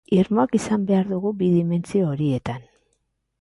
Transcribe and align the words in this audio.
Irmoak 0.17 0.55
izan 0.59 0.87
behar 0.87 1.05
dugu 1.11 1.33
bi 1.43 1.51
dimentsio 1.57 2.09
horietan. 2.15 2.67